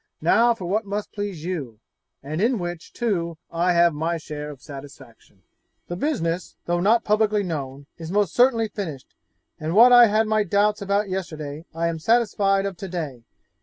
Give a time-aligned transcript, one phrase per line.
[0.21, 1.79] Now, for what must please you
[2.23, 5.43] and in which, too, I have my share of satisfaction.
[5.89, 9.13] 'The business, though not publicly known, is most certainly finished,
[9.59, 13.21] and what I had my doubts about yesterday, I am satisfied of to day.